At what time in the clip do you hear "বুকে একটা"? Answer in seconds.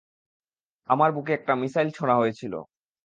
1.15-1.53